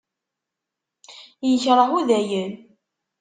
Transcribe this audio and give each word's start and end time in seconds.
Yekreh 1.47 1.91
Udayen. 1.99 2.51